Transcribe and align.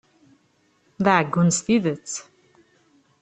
D 1.03 1.05
aɛeggun 1.13 1.49
s 1.57 1.59
tidet! 1.65 2.11